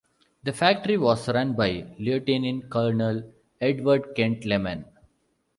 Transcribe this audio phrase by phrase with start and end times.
[0.41, 3.21] The factory was run by lieutenant colonel
[3.61, 4.85] Edward Kent-Lemon.